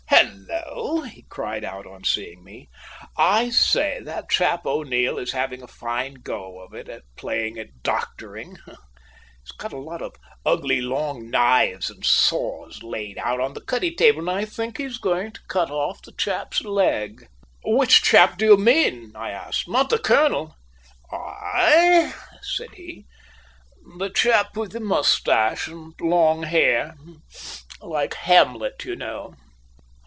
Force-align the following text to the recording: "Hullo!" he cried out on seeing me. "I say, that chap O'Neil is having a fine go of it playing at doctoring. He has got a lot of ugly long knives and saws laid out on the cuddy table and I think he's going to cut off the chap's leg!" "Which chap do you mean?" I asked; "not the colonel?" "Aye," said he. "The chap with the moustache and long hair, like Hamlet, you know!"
"Hullo!" 0.07 1.01
he 1.03 1.23
cried 1.23 1.63
out 1.63 1.85
on 1.87 2.03
seeing 2.03 2.43
me. 2.43 2.69
"I 3.17 3.49
say, 3.49 3.99
that 4.03 4.29
chap 4.29 4.65
O'Neil 4.65 5.17
is 5.17 5.31
having 5.31 5.63
a 5.63 5.67
fine 5.67 6.15
go 6.15 6.59
of 6.59 6.73
it 6.73 6.89
playing 7.15 7.57
at 7.57 7.81
doctoring. 7.81 8.57
He 8.65 8.71
has 8.71 9.51
got 9.57 9.73
a 9.73 9.77
lot 9.77 10.01
of 10.01 10.13
ugly 10.45 10.81
long 10.81 11.29
knives 11.29 11.89
and 11.89 12.05
saws 12.05 12.83
laid 12.83 13.17
out 13.17 13.39
on 13.39 13.53
the 13.53 13.61
cuddy 13.63 13.93
table 13.95 14.19
and 14.19 14.29
I 14.29 14.45
think 14.45 14.77
he's 14.77 14.97
going 14.97 15.31
to 15.33 15.41
cut 15.47 15.71
off 15.71 16.01
the 16.01 16.11
chap's 16.11 16.61
leg!" 16.61 17.27
"Which 17.63 18.01
chap 18.03 18.37
do 18.37 18.45
you 18.45 18.57
mean?" 18.57 19.13
I 19.15 19.31
asked; 19.31 19.67
"not 19.67 19.89
the 19.89 19.99
colonel?" 19.99 20.55
"Aye," 21.11 22.13
said 22.41 22.73
he. 22.75 23.05
"The 23.97 24.09
chap 24.09 24.55
with 24.57 24.73
the 24.73 24.79
moustache 24.79 25.67
and 25.67 25.93
long 26.01 26.43
hair, 26.43 26.95
like 27.81 28.13
Hamlet, 28.15 28.83
you 28.85 28.95
know!" 28.95 29.33